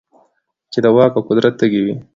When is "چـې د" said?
0.71-0.87